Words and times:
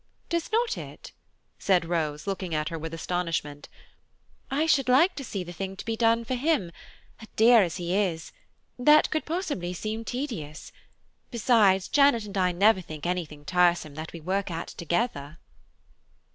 "Does 0.29 0.51
not 0.51 0.79
it?" 0.79 1.11
said 1.59 1.85
Rose, 1.87 2.25
looking 2.25 2.55
at 2.55 2.69
her 2.69 2.79
with 2.79 2.91
astonishment; 2.91 3.69
"I 4.49 4.65
should 4.65 4.89
like 4.89 5.13
to 5.17 5.23
see 5.23 5.43
the 5.43 5.53
thing 5.53 5.75
to 5.75 5.85
be 5.85 5.95
done 5.95 6.25
for 6.25 6.33
him–a 6.33 7.27
dear 7.35 7.61
as 7.61 7.77
he 7.77 7.95
is–that 7.95 9.11
could 9.11 9.25
possibly 9.25 9.73
seem 9.73 10.03
tedious. 10.03 10.71
Besides 11.29 11.87
Janet 11.87 12.25
and 12.25 12.35
I 12.35 12.51
never 12.51 12.81
think 12.81 13.05
anything 13.05 13.45
tiresome 13.45 13.93
that 13.93 14.11
we 14.11 14.19
work 14.19 14.49
at 14.49 14.69
together." 14.69 15.37